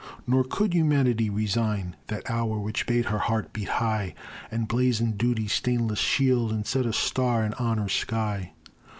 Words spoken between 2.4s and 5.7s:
which bade her heart beat high, And blazoned Duty's